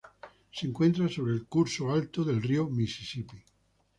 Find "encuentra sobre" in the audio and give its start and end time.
0.65-1.33